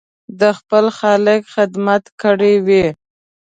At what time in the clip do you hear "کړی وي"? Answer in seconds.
2.21-2.85